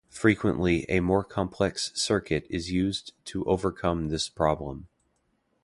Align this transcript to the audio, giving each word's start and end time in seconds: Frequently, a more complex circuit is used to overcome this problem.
Frequently, 0.09 0.83
a 0.89 0.99
more 0.99 1.23
complex 1.23 1.91
circuit 1.93 2.47
is 2.49 2.71
used 2.71 3.13
to 3.25 3.45
overcome 3.45 4.07
this 4.07 4.29
problem. 4.29 4.87